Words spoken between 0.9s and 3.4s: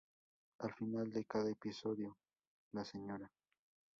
de cada episodio, la Sra.